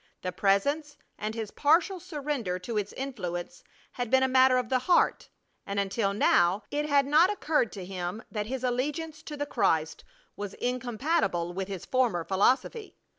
The 0.23 0.31
Presence 0.31 0.97
and 1.19 1.35
his 1.35 1.51
partial 1.51 1.99
surrender 1.99 2.57
to 2.57 2.75
its 2.75 2.91
influence 2.93 3.63
had 3.91 4.09
been 4.09 4.23
a 4.23 4.27
matter 4.27 4.57
of 4.57 4.67
the 4.69 4.79
heart, 4.79 5.29
and 5.63 5.79
until 5.79 6.11
now 6.11 6.63
it 6.71 6.89
had 6.89 7.05
not 7.05 7.29
occurred 7.29 7.71
to 7.73 7.85
him 7.85 8.23
that 8.31 8.47
his 8.47 8.63
allegiance 8.63 9.21
to 9.21 9.37
the 9.37 9.45
Christ 9.45 10.03
was 10.35 10.55
incompatible 10.55 11.53
with 11.53 11.67
his 11.67 11.85
former 11.85 12.23
philosophy. 12.23 12.97